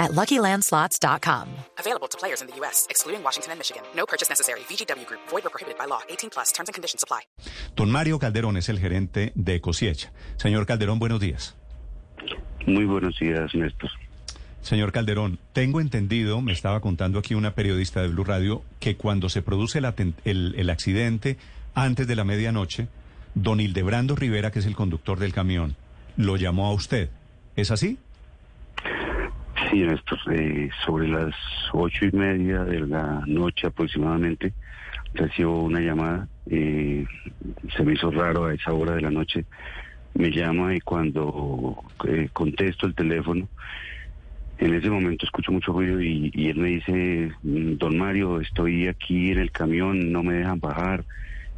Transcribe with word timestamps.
at 0.00 0.10
LuckyLandSlots.com. 0.12 1.46
Available 1.78 2.08
to 2.08 2.18
players 2.18 2.40
in 2.42 2.48
the 2.48 2.56
U.S., 2.60 2.86
excluding 2.90 3.22
Washington 3.22 3.52
and 3.52 3.58
Michigan. 3.60 3.82
No 3.94 4.04
purchase 4.06 4.28
necessary. 4.28 4.60
VGW 4.68 5.06
Group. 5.06 5.20
Void 5.30 5.44
or 5.46 5.50
prohibited 5.50 5.78
by 5.78 5.86
law. 5.86 6.00
18 6.08 6.30
plus. 6.30 6.50
Terms 6.52 6.68
and 6.68 6.74
conditions 6.74 7.04
apply. 7.04 7.20
Don 7.76 7.90
Mario 7.90 8.18
Calderón 8.18 8.56
es 8.56 8.68
el 8.68 8.78
gerente 8.80 9.30
de 9.34 9.60
Cosiecha. 9.60 10.10
Señor 10.36 10.66
Calderón, 10.66 10.98
buenos 10.98 11.20
días. 11.20 11.54
Muy 12.66 12.84
buenos 12.84 13.18
días, 13.18 13.54
Néstor. 13.54 13.90
Señor 14.62 14.92
Calderón, 14.92 15.38
tengo 15.54 15.80
entendido, 15.80 16.42
me 16.42 16.52
estaba 16.52 16.80
contando 16.80 17.18
aquí 17.18 17.34
una 17.34 17.54
periodista 17.54 18.02
de 18.02 18.08
Blue 18.08 18.24
Radio, 18.24 18.62
que 18.78 18.96
cuando 18.96 19.30
se 19.30 19.40
produce 19.40 19.78
el, 19.78 19.86
el- 20.24 20.54
el 20.58 20.68
accidente 20.70 21.38
antes 21.74 22.06
de 22.06 22.14
la 22.16 22.24
medianoche, 22.24 22.88
don 23.34 23.60
Hildebrando 23.60 24.16
Rivera, 24.16 24.50
que 24.50 24.58
es 24.58 24.66
el 24.66 24.76
conductor 24.76 25.18
del 25.18 25.32
camión, 25.32 25.76
lo 26.18 26.36
llamó 26.36 26.66
a 26.66 26.74
usted. 26.74 27.08
¿Es 27.56 27.70
así? 27.70 27.98
Sí, 29.70 29.78
Néstor, 29.82 30.18
eh, 30.32 30.68
sobre 30.84 31.08
las 31.08 31.34
ocho 31.72 32.04
y 32.06 32.10
media 32.12 32.64
de 32.64 32.80
la 32.86 33.22
noche 33.26 33.68
aproximadamente 33.68 34.54
recibo 35.14 35.62
una 35.62 35.80
llamada. 35.80 36.28
eh, 36.50 37.04
se 37.76 37.84
me 37.84 37.92
hizo 37.94 38.10
raro 38.10 38.46
a 38.46 38.54
esa 38.54 38.72
hora 38.72 38.94
de 38.96 39.02
la 39.02 39.10
noche. 39.10 39.46
Me 40.14 40.30
llama 40.30 40.74
y 40.74 40.80
cuando 40.80 41.82
eh, 42.08 42.28
contesto 42.32 42.86
el 42.86 42.94
teléfono, 42.94 43.48
en 44.58 44.74
ese 44.74 44.90
momento 44.90 45.24
escucho 45.26 45.52
mucho 45.52 45.72
ruido 45.72 46.00
y, 46.02 46.30
y 46.34 46.48
él 46.50 46.56
me 46.58 46.68
dice, 46.70 47.32
"Mm, 47.42 47.76
don 47.76 47.96
Mario, 47.98 48.40
estoy 48.40 48.88
aquí 48.88 49.30
en 49.30 49.38
el 49.38 49.50
camión, 49.52 50.12
no 50.12 50.22
me 50.22 50.34
dejan 50.34 50.60
bajar, 50.60 51.04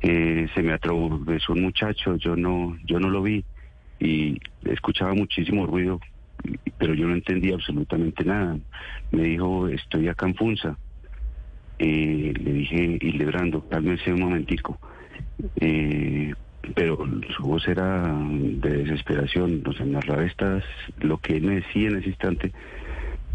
eh, 0.03 0.49
se 0.55 0.63
me 0.63 0.73
atravesó 0.73 1.53
un 1.55 1.63
muchacho, 1.63 2.17
yo 2.17 2.37
no, 2.37 2.77
yo 2.85 3.01
no 3.01 3.11
lo 3.11 3.23
vi 3.23 3.45
y 3.99 4.39
escuchaba 4.65 5.15
muchísimo 5.15 5.67
ruido, 5.67 6.01
pero 6.79 6.95
yo 6.95 7.07
no 7.07 7.15
entendía 7.15 7.55
absolutamente 7.55 8.25
nada. 8.25 8.59
Me 9.11 9.23
dijo, 9.25 9.69
estoy 9.69 10.09
acá 10.09 10.27
en. 10.27 10.77
Eh, 11.79 12.33
le 12.37 12.53
dije, 12.53 12.99
Hildebrando, 13.01 13.69
cálmese 13.69 14.13
un 14.13 14.21
momentico. 14.21 14.79
Eh, 15.61 16.35
pero 16.75 16.99
su 17.37 17.43
voz 17.43 17.67
era 17.67 18.15
de 18.29 18.85
desesperación, 18.85 19.63
o 19.67 19.73
sea, 19.73 19.85
narrar 19.85 20.23
estas, 20.23 20.65
lo 21.01 21.19
que 21.19 21.37
él 21.37 21.43
me 21.43 21.55
decía 21.57 21.89
en 21.89 21.99
ese 21.99 22.11
instante 22.11 22.53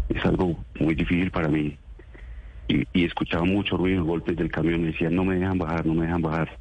es 0.08 0.24
algo 0.24 0.64
muy 0.80 0.94
difícil 0.94 1.30
para 1.30 1.48
mí. 1.48 1.76
Y, 2.68 2.84
y 2.92 3.04
escuchaba 3.04 3.44
mucho 3.44 3.76
ruido, 3.76 4.04
golpes 4.04 4.36
del 4.36 4.50
camión, 4.50 4.80
me 4.82 4.88
decía, 4.88 5.10
no 5.10 5.24
me 5.24 5.36
dejan 5.36 5.58
bajar, 5.58 5.86
no 5.86 5.94
me 5.94 6.06
dejan 6.06 6.22
bajar. 6.22 6.58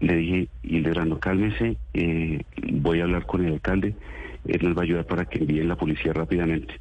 Le 0.00 0.14
dije, 0.14 0.48
Hildebrando, 0.62 1.18
cálmese, 1.18 1.76
eh, 1.94 2.42
voy 2.70 3.00
a 3.00 3.04
hablar 3.04 3.26
con 3.26 3.44
el 3.44 3.54
alcalde, 3.54 3.94
él 4.48 4.60
nos 4.62 4.76
va 4.76 4.80
a 4.80 4.84
ayudar 4.84 5.06
para 5.06 5.24
que 5.24 5.38
envíen 5.38 5.68
la 5.68 5.76
policía 5.76 6.12
rápidamente. 6.12 6.74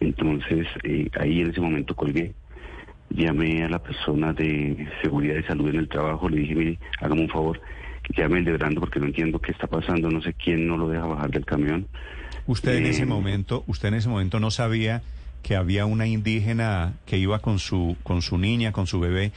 Entonces, 0.00 0.66
eh, 0.84 1.10
ahí 1.18 1.40
en 1.40 1.50
ese 1.50 1.60
momento 1.60 1.94
colgué, 1.94 2.32
llamé 3.10 3.64
a 3.64 3.68
la 3.68 3.80
persona 3.82 4.32
de 4.32 4.88
seguridad 5.02 5.34
de 5.34 5.46
salud 5.46 5.68
en 5.68 5.76
el 5.76 5.88
trabajo, 5.88 6.28
le 6.28 6.38
dije, 6.38 6.54
mire, 6.54 6.78
hágame 7.00 7.22
un 7.22 7.28
favor, 7.28 7.60
llame 8.16 8.36
a 8.36 8.40
Hildebrando 8.40 8.80
porque 8.80 8.98
no 9.00 9.06
entiendo 9.06 9.38
qué 9.40 9.52
está 9.52 9.66
pasando, 9.66 10.10
no 10.10 10.22
sé 10.22 10.32
quién 10.32 10.66
no 10.66 10.76
lo 10.76 10.88
deja 10.88 11.04
bajar 11.06 11.30
del 11.30 11.44
camión. 11.44 11.86
Usted 12.46 12.76
en 12.76 12.86
ese 12.86 13.02
Eh, 13.02 13.06
momento, 13.06 13.64
usted 13.66 13.88
en 13.88 13.94
ese 13.94 14.08
momento 14.08 14.40
no 14.40 14.50
sabía 14.50 15.02
que 15.42 15.56
había 15.56 15.86
una 15.86 16.06
indígena 16.06 16.94
que 17.06 17.18
iba 17.18 17.38
con 17.40 17.58
su 17.58 17.96
con 18.02 18.22
su 18.22 18.38
niña, 18.38 18.72
con 18.72 18.86
su 18.86 19.00
bebé, 19.00 19.32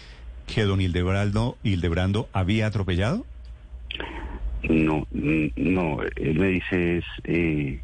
que 0.47 0.63
don 0.63 0.79
Hildebrando, 0.81 1.57
Hildebrando 1.63 2.29
había 2.33 2.67
atropellado. 2.67 3.25
No, 4.69 5.05
no, 5.11 5.97
él 6.15 6.39
me 6.39 6.47
dice, 6.47 6.97
es, 6.97 7.05
eh, 7.25 7.81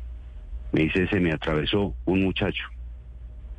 me 0.72 0.82
dice, 0.84 1.08
se 1.08 1.20
me 1.20 1.34
atravesó 1.34 1.96
un 2.06 2.24
muchacho. 2.24 2.64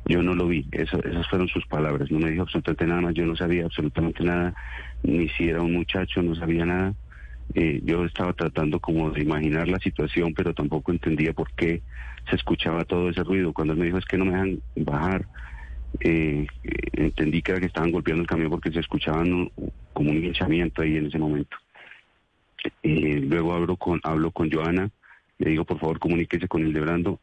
Yo 0.05 0.23
no 0.23 0.33
lo 0.33 0.47
vi, 0.47 0.67
Eso- 0.71 1.03
esas 1.03 1.27
fueron 1.29 1.47
sus 1.47 1.65
palabras, 1.67 2.09
no 2.11 2.19
me 2.19 2.31
dijo 2.31 2.43
absolutamente 2.43 2.87
nada 2.87 3.01
más, 3.01 3.13
yo 3.13 3.25
no 3.25 3.35
sabía 3.35 3.65
absolutamente 3.65 4.23
nada, 4.23 4.55
ni 5.03 5.29
si 5.29 5.49
era 5.49 5.61
un 5.61 5.73
muchacho, 5.73 6.21
no 6.23 6.33
sabía 6.35 6.65
nada. 6.65 6.95
Eh, 7.53 7.81
yo 7.83 8.05
estaba 8.05 8.33
tratando 8.33 8.79
como 8.79 9.11
de 9.11 9.21
imaginar 9.21 9.67
la 9.67 9.79
situación, 9.79 10.33
pero 10.33 10.53
tampoco 10.53 10.91
entendía 10.91 11.33
por 11.33 11.51
qué 11.53 11.83
se 12.29 12.35
escuchaba 12.37 12.85
todo 12.85 13.09
ese 13.09 13.23
ruido. 13.23 13.53
Cuando 13.53 13.73
él 13.73 13.79
me 13.79 13.85
dijo 13.85 13.97
es 13.99 14.05
que 14.05 14.17
no 14.17 14.25
me 14.25 14.31
dejan 14.31 14.61
bajar, 14.75 15.27
eh, 15.99 16.47
entendí 16.93 17.41
que 17.41 17.51
era 17.51 17.59
que 17.61 17.67
estaban 17.67 17.91
golpeando 17.91 18.21
el 18.21 18.27
camión 18.27 18.49
porque 18.49 18.71
se 18.71 18.79
escuchaban 18.79 19.51
como 19.93 20.11
un 20.11 20.23
hinchamiento 20.23 20.81
ahí 20.81 20.97
en 20.97 21.07
ese 21.07 21.19
momento. 21.19 21.57
Eh, 22.83 23.21
luego 23.27 23.53
hablo 23.53 23.75
con 23.77 23.99
hablo 24.03 24.31
con 24.31 24.51
Joana, 24.51 24.89
le 25.39 25.49
digo 25.51 25.65
por 25.65 25.79
favor 25.79 25.99
comuníquese 25.99 26.47
con 26.47 26.63
el 26.63 26.73
Brando, 26.79 27.19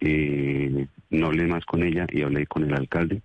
eh, 0.00 0.86
no 1.10 1.26
hablé 1.26 1.46
más 1.46 1.64
con 1.64 1.82
ella 1.82 2.06
y 2.10 2.22
hablé 2.22 2.46
con 2.46 2.64
el 2.64 2.74
alcalde. 2.74 3.22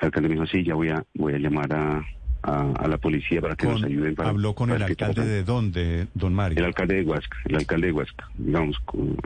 El 0.00 0.06
alcalde 0.06 0.28
me 0.28 0.34
dijo 0.36 0.46
sí, 0.46 0.62
ya 0.64 0.74
voy 0.74 0.88
a 0.90 1.04
voy 1.14 1.34
a 1.34 1.38
llamar 1.38 1.72
a, 1.72 2.06
a, 2.42 2.72
a 2.72 2.88
la 2.88 2.98
policía 2.98 3.40
para 3.40 3.56
que 3.56 3.66
Con- 3.66 3.74
nos 3.74 3.84
ayuden. 3.84 4.14
Para, 4.14 4.30
habló 4.30 4.54
con 4.54 4.70
el 4.70 4.76
para 4.76 4.86
alcalde 4.86 5.26
de 5.26 5.44
dónde, 5.44 6.06
don 6.14 6.34
Mario. 6.34 6.58
El 6.58 6.64
alcalde 6.64 6.94
de 6.96 7.02
Huasca, 7.02 7.36
el 7.44 7.56
alcalde 7.56 7.86
de 7.88 7.92
Huasca, 7.92 8.28
digamos, 8.34 8.78
con- 8.80 9.16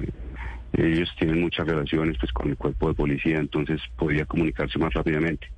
ellos 0.73 1.11
tienen 1.19 1.41
muchas 1.41 1.67
relaciones 1.67 2.17
pues 2.21 2.31
con 2.33 2.51
el 2.51 2.57
cuerpo 2.57 2.89
de 2.89 2.95
policía, 2.95 3.39
entonces 3.39 3.81
podía 3.97 4.25
comunicarse 4.27 4.79
más 4.79 4.93
rápidamente. 4.93 5.49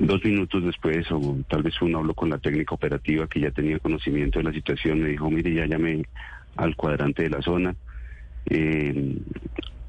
Dos 0.00 0.24
minutos 0.24 0.64
después, 0.64 1.10
o 1.10 1.38
tal 1.48 1.64
vez 1.64 1.74
uno 1.82 1.98
habló 1.98 2.14
con 2.14 2.30
la 2.30 2.38
técnica 2.38 2.72
operativa 2.72 3.26
que 3.26 3.40
ya 3.40 3.50
tenía 3.50 3.80
conocimiento 3.80 4.38
de 4.38 4.44
la 4.44 4.52
situación, 4.52 5.00
me 5.00 5.08
dijo, 5.08 5.28
mire, 5.28 5.52
ya 5.52 5.66
llamé 5.66 6.04
al 6.56 6.76
cuadrante 6.76 7.24
de 7.24 7.30
la 7.30 7.42
zona 7.42 7.74
eh, 8.48 9.16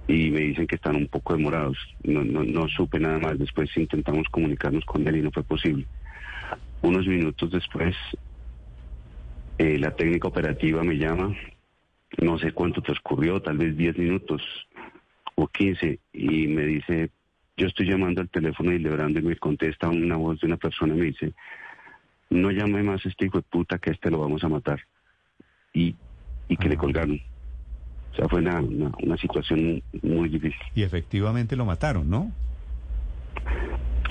y 0.07 0.31
me 0.31 0.39
dicen 0.39 0.65
que 0.65 0.77
están 0.77 0.95
un 0.95 1.07
poco 1.07 1.35
demorados. 1.35 1.77
No, 2.03 2.23
no, 2.23 2.43
no 2.43 2.67
supe 2.69 2.99
nada 2.99 3.19
más, 3.19 3.37
después 3.37 3.69
intentamos 3.77 4.27
comunicarnos 4.29 4.83
con 4.85 5.07
él 5.07 5.17
y 5.17 5.21
no 5.21 5.29
fue 5.29 5.43
posible. 5.43 5.85
Unos 6.81 7.05
minutos 7.05 7.51
después, 7.51 7.95
eh, 9.59 9.77
la 9.77 9.91
técnica 9.91 10.27
operativa 10.27 10.81
me 10.83 10.97
llama, 10.97 11.35
no 12.19 12.39
sé 12.39 12.51
cuánto 12.51 12.81
transcurrió, 12.81 13.43
tal 13.43 13.59
vez 13.59 13.77
10 13.77 13.99
minutos 13.99 14.41
o 15.35 15.47
15, 15.47 15.99
y 16.13 16.47
me 16.47 16.65
dice, 16.65 17.11
yo 17.59 17.67
estoy 17.67 17.87
llamando 17.87 18.21
al 18.21 18.29
teléfono 18.29 18.69
de 18.71 18.77
Hildebrando 18.77 19.19
y 19.19 19.23
me 19.23 19.35
contesta 19.35 19.89
una 19.89 20.15
voz 20.15 20.39
de 20.39 20.47
una 20.47 20.55
persona 20.57 20.95
y 20.95 20.97
me 20.97 21.05
dice, 21.07 21.33
no 22.29 22.51
llame 22.51 22.81
más 22.83 23.05
a 23.05 23.09
este 23.09 23.25
hijo 23.25 23.37
de 23.39 23.43
puta 23.43 23.77
que 23.77 23.89
a 23.89 23.93
este 23.93 24.09
lo 24.09 24.19
vamos 24.19 24.43
a 24.45 24.49
matar. 24.49 24.79
Y, 25.73 25.93
y 26.47 26.55
que 26.55 26.69
le 26.69 26.77
colgaron. 26.77 27.19
O 28.13 28.15
sea, 28.15 28.29
fue 28.29 28.39
una, 28.39 28.61
una, 28.61 28.91
una 29.03 29.17
situación 29.17 29.83
muy 30.01 30.29
difícil. 30.29 30.59
Y 30.73 30.83
efectivamente 30.83 31.55
lo 31.57 31.65
mataron, 31.65 32.09
¿no? 32.09 32.31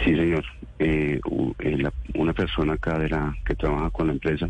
Sí, 0.04 0.14
señor. 0.14 0.44
Eh, 0.78 1.18
eh, 1.58 1.90
una 2.14 2.32
persona 2.34 2.74
acá 2.74 2.98
de 2.98 3.08
la 3.08 3.34
que 3.46 3.54
trabaja 3.54 3.90
con 3.90 4.08
la 4.08 4.12
empresa 4.12 4.48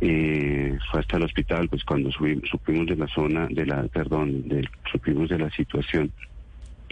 eh, 0.00 0.78
fue 0.90 1.00
hasta 1.00 1.16
el 1.16 1.24
hospital, 1.24 1.68
pues 1.68 1.84
cuando 1.84 2.10
subi- 2.10 2.46
supimos 2.50 2.86
de 2.86 2.96
la 2.96 3.08
zona, 3.08 3.48
de 3.50 3.64
la, 3.66 3.84
perdón, 3.88 4.46
de, 4.48 4.68
supimos 4.92 5.28
de 5.30 5.38
la 5.38 5.50
situación, 5.50 6.12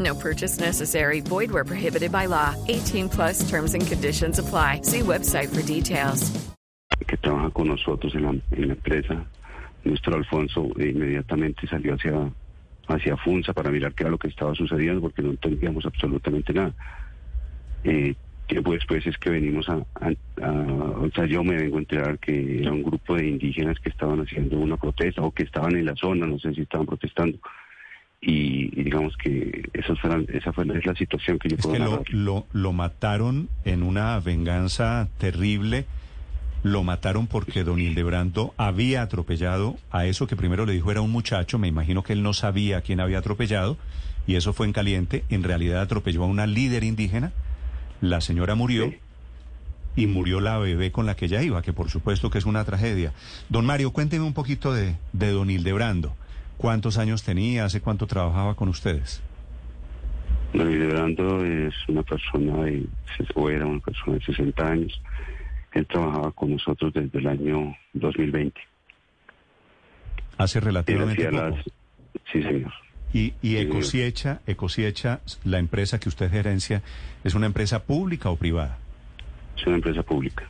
No 0.00 0.14
purchase 0.14 0.58
necessary. 0.58 1.20
Void 1.20 1.50
where 1.50 1.64
prohibited 1.64 2.10
by 2.10 2.26
law. 2.26 2.54
18 2.68 3.08
plus 3.08 3.48
terms 3.48 3.74
and 3.74 3.86
conditions 3.86 4.38
apply. 4.38 4.80
See 4.82 5.00
website 5.00 5.54
for 5.54 5.62
details. 5.62 6.50
que 7.06 7.16
trabaja 7.16 7.50
con 7.50 7.68
nosotros 7.68 8.14
en 8.14 8.22
la, 8.22 8.30
en 8.30 8.68
la 8.68 8.74
empresa, 8.74 9.24
nuestro 9.84 10.16
Alfonso, 10.16 10.68
eh, 10.78 10.90
inmediatamente 10.90 11.66
salió 11.66 11.94
hacia, 11.94 12.30
hacia 12.88 13.16
Funza 13.16 13.52
para 13.52 13.70
mirar 13.70 13.94
qué 13.94 14.04
era 14.04 14.10
lo 14.10 14.18
que 14.18 14.28
estaba 14.28 14.54
sucediendo 14.54 15.00
porque 15.00 15.22
no 15.22 15.30
entendíamos 15.30 15.84
absolutamente 15.86 16.52
nada. 16.52 16.74
Eh, 17.84 18.14
tiempo 18.46 18.72
después 18.72 19.06
es 19.06 19.16
que 19.18 19.30
venimos 19.30 19.68
a, 19.68 19.76
o 19.76 21.10
sea, 21.14 21.24
yo 21.26 21.44
me 21.44 21.56
vengo 21.56 21.76
a 21.76 21.80
enterar 21.80 22.18
que 22.18 22.60
era 22.60 22.72
un 22.72 22.82
grupo 22.82 23.16
de 23.16 23.28
indígenas 23.28 23.78
que 23.78 23.90
estaban 23.90 24.20
haciendo 24.20 24.58
una 24.58 24.76
protesta 24.76 25.22
o 25.22 25.30
que 25.30 25.44
estaban 25.44 25.76
en 25.76 25.86
la 25.86 25.94
zona, 25.94 26.26
no 26.26 26.38
sé 26.38 26.52
si 26.54 26.62
estaban 26.62 26.86
protestando. 26.86 27.38
Y, 28.20 28.82
digamos 28.82 29.16
que 29.16 29.70
esa 29.72 29.96
fue, 29.96 30.26
esa 30.28 30.52
fue 30.52 30.66
la, 30.66 30.94
situación 30.94 31.38
que 31.38 31.48
yo 31.48 31.56
es 31.56 31.66
que 31.66 31.78
lo, 31.78 32.02
lo, 32.10 32.46
lo 32.52 32.72
mataron 32.72 33.48
en 33.64 33.82
una 33.82 34.18
venganza 34.20 35.08
terrible. 35.18 35.86
Lo 36.62 36.82
mataron 36.82 37.26
porque 37.26 37.64
don 37.64 37.80
Hildebrando 37.80 38.52
había 38.58 39.00
atropellado 39.00 39.78
a 39.90 40.04
eso 40.04 40.26
que 40.26 40.36
primero 40.36 40.66
le 40.66 40.74
dijo 40.74 40.90
era 40.90 41.00
un 41.00 41.10
muchacho. 41.10 41.58
Me 41.58 41.68
imagino 41.68 42.02
que 42.02 42.12
él 42.12 42.22
no 42.22 42.34
sabía 42.34 42.82
quién 42.82 43.00
había 43.00 43.18
atropellado 43.18 43.78
y 44.26 44.34
eso 44.34 44.52
fue 44.52 44.66
en 44.66 44.74
caliente. 44.74 45.24
En 45.30 45.42
realidad 45.42 45.80
atropelló 45.80 46.22
a 46.24 46.26
una 46.26 46.46
líder 46.46 46.84
indígena 46.84 47.32
la 48.00 48.20
señora 48.20 48.54
murió 48.54 48.92
y 49.96 50.06
murió 50.06 50.40
la 50.40 50.58
bebé 50.58 50.92
con 50.92 51.06
la 51.06 51.16
que 51.16 51.26
ella 51.26 51.42
iba, 51.42 51.62
que 51.62 51.72
por 51.72 51.90
supuesto 51.90 52.30
que 52.30 52.38
es 52.38 52.46
una 52.46 52.64
tragedia. 52.64 53.12
Don 53.48 53.66
Mario, 53.66 53.92
cuénteme 53.92 54.24
un 54.24 54.32
poquito 54.32 54.72
de, 54.72 54.96
de 55.12 55.30
don 55.30 55.50
Hildebrando. 55.50 56.14
¿Cuántos 56.60 56.98
años 56.98 57.22
tenía? 57.22 57.64
¿Hace 57.64 57.80
cuánto 57.80 58.06
trabajaba 58.06 58.54
con 58.54 58.68
ustedes? 58.68 59.22
Don 60.52 60.70
Hildebrando 60.70 61.42
es 61.42 61.72
una 61.88 62.02
persona, 62.02 62.64
de, 62.64 62.84
o 63.34 63.48
era 63.48 63.64
una 63.64 63.80
persona 63.80 64.18
de 64.18 64.24
60 64.26 64.66
años. 64.68 65.00
Él 65.72 65.86
trabajaba 65.86 66.30
con 66.32 66.50
nosotros 66.50 66.92
desde 66.92 67.18
el 67.18 67.28
año 67.28 67.74
2020. 67.94 68.60
Hace 70.36 70.60
relativamente 70.60 71.30
poco. 71.30 71.56
Sí, 72.30 72.42
señor. 72.42 72.72
Y, 73.14 73.32
y 73.40 73.56
Ecosiecha, 73.56 74.42
Ecosiecha, 74.46 75.20
la 75.44 75.58
empresa 75.60 75.98
que 75.98 76.10
usted 76.10 76.30
gerencia, 76.30 76.82
¿es 77.24 77.34
una 77.34 77.46
empresa 77.46 77.84
pública 77.84 78.28
o 78.28 78.36
privada? 78.36 78.76
Es 79.56 79.66
una 79.66 79.76
empresa 79.76 80.02
pública. 80.02 80.44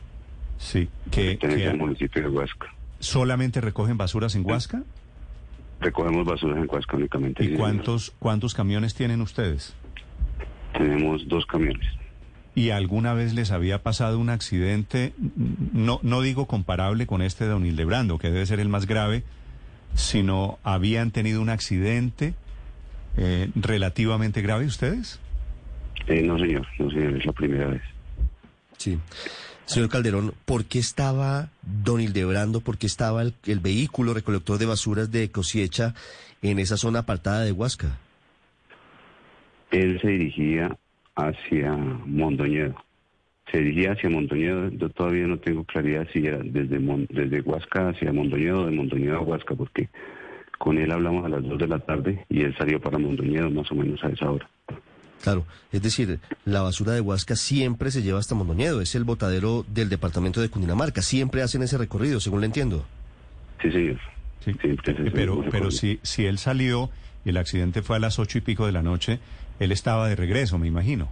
Sí. 0.57 0.89
Que, 1.09 1.39
en 1.41 1.51
el 1.51 1.77
municipio 1.77 2.21
de 2.21 2.27
Huasca. 2.27 2.67
¿Solamente 2.99 3.61
recogen 3.61 3.97
basuras 3.97 4.35
en 4.35 4.45
Huasca? 4.45 4.83
Recogemos 5.81 6.25
basuras 6.25 6.57
en 6.57 6.67
Huasca 6.69 6.95
únicamente. 6.95 7.43
¿Y 7.43 7.55
cuántos, 7.55 8.11
cuántos 8.19 8.53
camiones 8.53 8.93
tienen 8.93 9.21
ustedes? 9.21 9.75
Tenemos 10.73 11.27
dos 11.27 11.45
camiones. 11.47 11.87
¿Y 12.53 12.69
alguna 12.69 13.13
vez 13.13 13.33
les 13.33 13.51
había 13.51 13.81
pasado 13.81 14.19
un 14.19 14.29
accidente, 14.29 15.13
no, 15.73 15.99
no 16.03 16.21
digo 16.21 16.45
comparable 16.47 17.07
con 17.07 17.21
este 17.21 17.45
de 17.45 17.51
Don 17.51 17.65
Hildebrando, 17.65 18.17
que 18.19 18.29
debe 18.29 18.45
ser 18.45 18.59
el 18.59 18.69
más 18.69 18.85
grave, 18.85 19.23
sino 19.95 20.59
habían 20.63 21.11
tenido 21.11 21.41
un 21.41 21.49
accidente 21.49 22.33
eh, 23.17 23.49
relativamente 23.55 24.41
grave 24.41 24.65
ustedes? 24.65 25.19
Eh, 26.07 26.21
no, 26.21 26.37
señor, 26.37 26.67
no, 26.77 26.89
señor, 26.91 27.17
es 27.17 27.25
la 27.25 27.33
primera 27.33 27.67
vez. 27.67 27.81
Sí. 28.77 28.99
Señor 29.65 29.89
Calderón, 29.89 30.33
¿por 30.45 30.65
qué 30.65 30.79
estaba 30.79 31.49
don 31.61 32.01
Hildebrando, 32.01 32.61
por 32.61 32.77
qué 32.77 32.87
estaba 32.87 33.21
el, 33.21 33.59
vehículo 33.61 34.13
recolector 34.13 34.57
de 34.57 34.65
basuras 34.65 35.11
de 35.11 35.31
Cosiecha 35.31 35.93
en 36.41 36.59
esa 36.59 36.77
zona 36.77 36.99
apartada 36.99 37.43
de 37.43 37.51
Huasca? 37.51 37.97
Él 39.71 39.99
se 40.01 40.09
dirigía 40.09 40.75
hacia 41.15 41.71
Mondoñedo. 41.71 42.75
Se 43.51 43.59
dirigía 43.59 43.93
hacia 43.93 44.09
Mondoñedo. 44.09 44.69
Yo 44.69 44.89
todavía 44.89 45.27
no 45.27 45.37
tengo 45.39 45.63
claridad 45.63 46.07
si 46.11 46.25
era 46.25 46.39
desde, 46.43 46.79
desde 47.09 47.41
Huasca 47.41 47.89
hacia 47.89 48.11
Mondoñedo 48.11 48.61
o 48.61 48.65
de 48.65 48.71
Mondoñedo 48.71 49.17
a 49.17 49.21
Huasca, 49.21 49.55
porque 49.55 49.89
con 50.57 50.77
él 50.77 50.91
hablamos 50.91 51.25
a 51.25 51.29
las 51.29 51.43
2 51.43 51.57
de 51.57 51.67
la 51.67 51.79
tarde 51.79 52.25
y 52.29 52.41
él 52.41 52.55
salió 52.57 52.79
para 52.81 52.97
Mondoñedo 52.97 53.49
más 53.49 53.71
o 53.71 53.75
menos 53.75 54.03
a 54.03 54.09
esa 54.09 54.29
hora. 54.29 54.49
Claro, 55.21 55.45
es 55.71 55.81
decir, 55.81 56.19
la 56.45 56.61
basura 56.61 56.93
de 56.93 57.01
Huasca 57.01 57.35
siempre 57.35 57.91
se 57.91 58.01
lleva 58.01 58.19
hasta 58.19 58.35
Mondoñedo, 58.35 58.81
es 58.81 58.95
el 58.95 59.03
botadero 59.03 59.65
del 59.67 59.89
departamento 59.89 60.41
de 60.41 60.49
Cundinamarca, 60.49 61.01
siempre 61.01 61.41
hacen 61.41 61.61
ese 61.61 61.77
recorrido, 61.77 62.19
según 62.19 62.41
le 62.41 62.47
entiendo. 62.47 62.85
Sí, 63.61 63.71
señor. 63.71 63.99
Sí. 64.43 64.55
pero 65.13 65.45
pero 65.51 65.69
si, 65.69 65.99
si 66.01 66.25
él 66.25 66.39
salió 66.39 66.89
y 67.23 67.29
el 67.29 67.37
accidente 67.37 67.83
fue 67.83 67.97
a 67.97 67.99
las 67.99 68.17
ocho 68.17 68.39
y 68.39 68.41
pico 68.41 68.65
de 68.65 68.71
la 68.71 68.81
noche, 68.81 69.19
él 69.59 69.71
estaba 69.71 70.09
de 70.09 70.15
regreso, 70.15 70.57
me 70.57 70.67
imagino. 70.67 71.09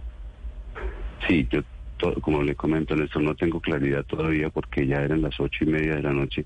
Sí, 1.28 1.46
yo, 1.48 1.62
como 2.20 2.42
le 2.42 2.56
comento, 2.56 2.96
Néstor, 2.96 3.22
no 3.22 3.36
tengo 3.36 3.60
claridad 3.60 4.04
todavía 4.04 4.50
porque 4.50 4.84
ya 4.86 4.96
eran 4.96 5.22
las 5.22 5.38
ocho 5.38 5.64
y 5.64 5.68
media 5.68 5.94
de 5.94 6.02
la 6.02 6.12
noche 6.12 6.44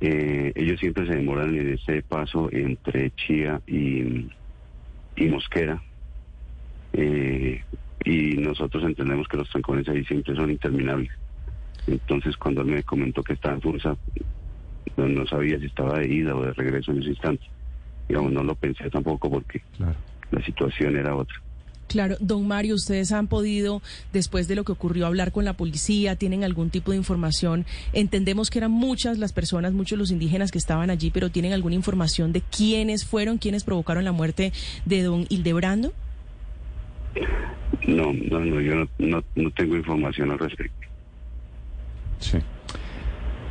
eh, 0.00 0.52
ellos 0.54 0.78
siempre 0.78 1.06
se 1.06 1.14
demoran 1.14 1.54
en 1.56 1.74
ese 1.74 2.02
paso 2.02 2.48
entre 2.52 3.10
Chía 3.12 3.60
y, 3.66 4.28
Mosquera. 5.28 5.82
Eh, 6.92 7.62
y 8.04 8.36
nosotros 8.36 8.84
entendemos 8.84 9.28
que 9.28 9.36
los 9.36 9.48
trancones 9.50 9.88
ahí 9.88 10.04
siempre 10.04 10.34
son 10.34 10.50
interminables. 10.50 11.10
Entonces, 11.86 12.36
cuando 12.36 12.62
él 12.62 12.68
me 12.68 12.82
comentó 12.82 13.22
que 13.22 13.34
estaba 13.34 13.54
en 13.54 13.62
Fursa, 13.62 13.96
no, 14.96 15.26
sabía 15.26 15.58
si 15.58 15.66
estaba 15.66 15.98
de 15.98 16.08
ida 16.08 16.34
o 16.34 16.42
de 16.42 16.52
regreso 16.52 16.92
en 16.92 17.00
ese 17.00 17.10
instante. 17.10 17.44
Digamos, 18.08 18.32
no 18.32 18.42
lo 18.42 18.54
pensé 18.54 18.90
tampoco 18.90 19.30
porque 19.30 19.62
la 19.78 20.44
situación 20.44 20.96
era 20.96 21.14
otra. 21.14 21.36
Claro, 21.88 22.16
don 22.20 22.46
Mario, 22.46 22.74
ustedes 22.74 23.12
han 23.12 23.28
podido, 23.28 23.80
después 24.12 24.46
de 24.46 24.54
lo 24.54 24.64
que 24.64 24.72
ocurrió, 24.72 25.06
hablar 25.06 25.32
con 25.32 25.46
la 25.46 25.54
policía, 25.54 26.16
tienen 26.16 26.44
algún 26.44 26.68
tipo 26.68 26.90
de 26.90 26.98
información. 26.98 27.64
Entendemos 27.94 28.50
que 28.50 28.58
eran 28.58 28.70
muchas 28.70 29.16
las 29.16 29.32
personas, 29.32 29.72
muchos 29.72 29.98
los 29.98 30.10
indígenas 30.10 30.50
que 30.50 30.58
estaban 30.58 30.90
allí, 30.90 31.10
pero 31.10 31.30
¿tienen 31.30 31.54
alguna 31.54 31.76
información 31.76 32.32
de 32.32 32.42
quiénes 32.42 33.06
fueron, 33.06 33.38
quiénes 33.38 33.64
provocaron 33.64 34.04
la 34.04 34.12
muerte 34.12 34.52
de 34.84 35.02
don 35.02 35.24
Hildebrando? 35.30 35.94
No, 37.86 38.12
no, 38.12 38.40
no 38.40 38.60
yo 38.60 38.86
no, 38.98 39.22
no 39.34 39.50
tengo 39.52 39.76
información 39.76 40.30
al 40.30 40.38
respecto. 40.38 40.86
Sí. 42.18 42.38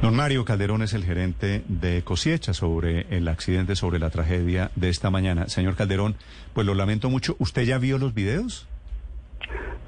Don 0.01 0.15
Mario 0.15 0.45
Calderón 0.45 0.83
es 0.83 0.93
el 0.93 1.03
gerente 1.03 1.63
de 1.67 2.03
Cosiecha 2.03 2.53
sobre 2.53 3.07
el 3.09 3.27
accidente, 3.27 3.75
sobre 3.75 3.97
la 3.97 4.11
tragedia 4.11 4.69
de 4.75 4.89
esta 4.89 5.09
mañana. 5.09 5.49
Señor 5.49 5.75
Calderón, 5.75 6.15
pues 6.53 6.67
lo 6.67 6.75
lamento 6.75 7.09
mucho. 7.09 7.35
¿Usted 7.39 7.63
ya 7.63 7.79
vio 7.79 7.97
los 7.97 8.13
videos? 8.13 8.67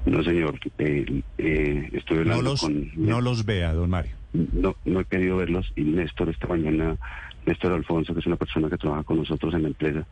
No, 0.06 0.24
señor. 0.24 0.58
Eh, 0.78 1.22
eh, 1.38 1.90
estoy 1.92 2.18
hablando 2.18 2.42
no 2.42 2.50
los, 2.50 2.60
con... 2.60 2.90
No 2.96 3.20
los 3.20 3.44
vea, 3.44 3.72
don 3.72 3.90
Mario. 3.90 4.12
No, 4.32 4.74
no 4.84 5.00
he 5.00 5.04
querido 5.04 5.36
verlos. 5.36 5.72
Y 5.76 5.82
Néstor, 5.82 6.28
esta 6.28 6.48
mañana, 6.48 6.96
Néstor 7.46 7.72
Alfonso, 7.72 8.12
que 8.12 8.20
es 8.20 8.26
una 8.26 8.36
persona 8.36 8.68
que 8.68 8.78
trabaja 8.78 9.04
con 9.04 9.18
nosotros 9.18 9.54
en 9.54 9.62
la 9.62 9.68
empresa, 9.68 10.04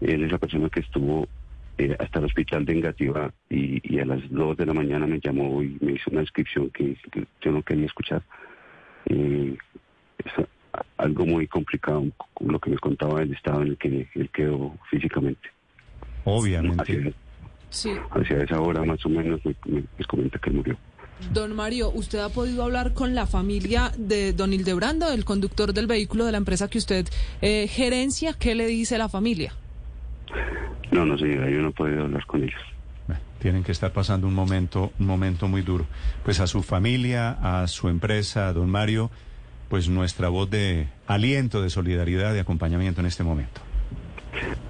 él 0.00 0.24
es 0.24 0.32
la 0.32 0.38
persona 0.38 0.70
que 0.70 0.80
estuvo 0.80 1.28
eh, 1.78 1.96
hasta 1.98 2.18
el 2.18 2.26
hospital 2.26 2.64
de 2.64 2.72
Engativá 2.72 3.32
y, 3.50 3.98
a 3.98 4.04
las 4.04 4.30
dos 4.30 4.56
de 4.56 4.66
la 4.66 4.74
mañana 4.74 5.06
me 5.06 5.20
llamó 5.20 5.62
y 5.62 5.76
me 5.80 5.92
hizo 5.92 6.10
una 6.10 6.20
descripción 6.20 6.70
que 6.70 6.96
yo 7.40 7.52
no 7.52 7.62
quería 7.62 7.86
escuchar 7.86 8.22
eh, 9.06 9.56
es 10.18 10.46
algo 10.96 11.26
muy 11.26 11.46
complicado, 11.46 12.04
lo 12.40 12.58
que 12.58 12.70
me 12.70 12.78
contaba 12.78 13.22
el 13.22 13.32
estado 13.32 13.62
en 13.62 13.68
el 13.68 13.78
que 13.78 14.08
él 14.14 14.30
quedó 14.32 14.76
físicamente. 14.90 15.48
Obviamente. 16.24 17.14
Hacia, 18.10 18.42
esa 18.42 18.60
hora 18.60 18.84
más 18.84 19.04
o 19.04 19.08
menos 19.08 19.40
me, 19.44 19.84
comenta 20.06 20.38
que 20.38 20.50
murió. 20.50 20.76
Don 21.32 21.54
Mario, 21.54 21.90
¿usted 21.90 22.20
ha 22.20 22.28
podido 22.28 22.62
hablar 22.64 22.92
con 22.92 23.14
la 23.14 23.26
familia 23.26 23.92
de 23.96 24.32
don 24.32 24.52
Hildebrando, 24.52 25.10
el 25.10 25.24
conductor 25.24 25.72
del 25.72 25.86
vehículo 25.86 26.24
de 26.24 26.32
la 26.32 26.38
empresa 26.38 26.68
que 26.68 26.78
usted 26.78 27.08
eh, 27.40 27.66
gerencia? 27.68 28.34
¿Qué 28.34 28.54
le 28.54 28.66
dice 28.66 28.98
la 28.98 29.08
familia? 29.08 29.54
No, 30.94 31.04
no 31.04 31.18
señora, 31.18 31.50
yo 31.50 31.60
no 31.60 31.68
he 31.68 31.72
podido 31.72 32.04
hablar 32.04 32.24
con 32.26 32.44
ellos 32.44 32.62
tienen 33.44 33.62
que 33.62 33.72
estar 33.72 33.92
pasando 33.92 34.26
un 34.26 34.32
momento, 34.32 34.90
un 34.98 35.06
momento 35.06 35.48
muy 35.48 35.60
duro. 35.60 35.84
Pues 36.24 36.40
a 36.40 36.46
su 36.46 36.62
familia, 36.62 37.36
a 37.42 37.66
su 37.66 37.90
empresa, 37.90 38.48
a 38.48 38.54
don 38.54 38.70
Mario, 38.70 39.10
pues 39.68 39.86
nuestra 39.90 40.30
voz 40.30 40.48
de 40.48 40.88
aliento, 41.06 41.60
de 41.60 41.68
solidaridad, 41.68 42.32
de 42.32 42.40
acompañamiento 42.40 43.02
en 43.02 43.06
este 43.06 43.22
momento. 43.22 43.60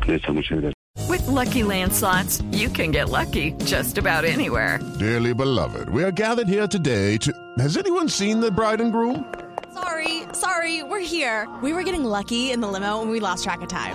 Muchas 0.08 0.60
gracias. 0.60 0.74
With 1.08 1.24
lucky 1.28 1.62
landslots, 1.62 2.42
you 2.50 2.68
can 2.68 2.90
get 2.90 3.10
lucky 3.10 3.52
just 3.64 3.96
about 3.96 4.24
anywhere. 4.24 4.80
Dearly 4.98 5.34
beloved, 5.34 5.88
we 5.90 6.02
are 6.02 6.12
gathered 6.12 6.48
here 6.48 6.66
today 6.66 7.16
to. 7.18 7.32
Has 7.58 7.76
anyone 7.76 8.08
seen 8.08 8.40
the 8.40 8.50
bride 8.50 8.80
and 8.80 8.92
groom? 8.92 9.24
Sorry, 9.72 10.24
sorry, 10.32 10.82
we're 10.82 10.98
here. 10.98 11.46
We 11.62 11.72
were 11.72 11.84
getting 11.84 12.04
lucky 12.04 12.50
in 12.50 12.60
the 12.60 12.66
limo 12.66 13.02
and 13.02 13.10
we 13.12 13.20
lost 13.20 13.44
track 13.44 13.62
of 13.62 13.68
time. 13.68 13.94